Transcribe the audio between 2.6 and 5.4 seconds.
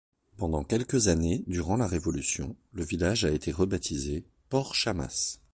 le village a été rebaptisé Port-Chamas.